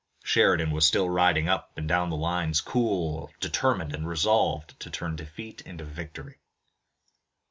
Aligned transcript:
Sheridan 0.23 0.71
was 0.71 0.87
still 0.87 1.07
riding 1.11 1.47
up 1.47 1.77
and 1.77 1.87
down 1.87 2.09
the 2.09 2.15
lines, 2.15 2.59
cool, 2.59 3.31
determined 3.39 3.93
and 3.93 4.07
resolved 4.07 4.79
to 4.79 4.89
turn 4.89 5.15
defeat 5.15 5.61
into 5.61 5.83
victory. 5.85 6.39